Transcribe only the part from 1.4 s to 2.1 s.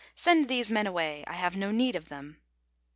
no need of